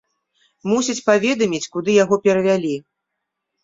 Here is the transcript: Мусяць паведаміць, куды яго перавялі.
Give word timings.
Мусяць 0.69 0.95
паведаміць, 1.11 1.63
куды 1.79 1.91
яго 2.03 2.15
перавялі. 2.27 2.77